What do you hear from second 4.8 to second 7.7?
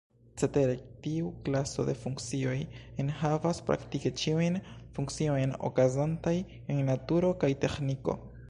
funkciojn okazantaj en naturo kaj